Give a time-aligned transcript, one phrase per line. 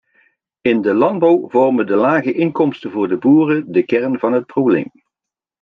[0.61, 4.91] In de landbouw vormen de lage inkomsten voor boeren de kern van het probleem.